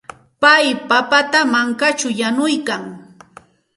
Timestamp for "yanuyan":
2.19-2.83